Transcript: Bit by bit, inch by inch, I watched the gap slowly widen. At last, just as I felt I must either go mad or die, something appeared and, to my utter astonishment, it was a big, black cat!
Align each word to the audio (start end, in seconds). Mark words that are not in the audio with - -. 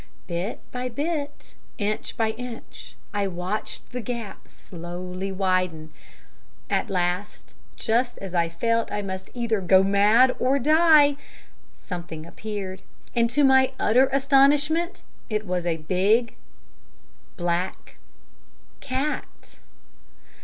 Bit 0.25 0.61
by 0.71 0.89
bit, 0.89 1.53
inch 1.77 2.17
by 2.17 2.31
inch, 2.31 2.95
I 3.13 3.27
watched 3.27 3.91
the 3.91 4.01
gap 4.01 4.47
slowly 4.49 5.31
widen. 5.31 5.93
At 6.71 6.89
last, 6.89 7.53
just 7.75 8.17
as 8.17 8.33
I 8.33 8.49
felt 8.49 8.91
I 8.91 9.03
must 9.03 9.29
either 9.35 9.61
go 9.61 9.83
mad 9.83 10.35
or 10.39 10.57
die, 10.57 11.17
something 11.77 12.25
appeared 12.25 12.81
and, 13.15 13.29
to 13.29 13.43
my 13.43 13.73
utter 13.79 14.07
astonishment, 14.11 15.03
it 15.29 15.45
was 15.45 15.67
a 15.67 15.77
big, 15.77 16.33
black 17.37 17.97
cat! 18.79 19.57